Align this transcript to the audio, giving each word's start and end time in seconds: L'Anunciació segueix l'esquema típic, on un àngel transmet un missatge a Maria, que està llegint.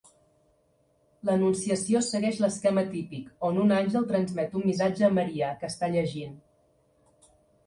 L'Anunciació 1.29 2.01
segueix 2.07 2.39
l'esquema 2.45 2.85
típic, 2.95 3.27
on 3.51 3.61
un 3.65 3.75
àngel 3.77 4.09
transmet 4.13 4.57
un 4.61 4.67
missatge 4.71 5.07
a 5.11 5.11
Maria, 5.19 5.53
que 5.61 5.71
està 5.75 5.93
llegint. 5.99 6.35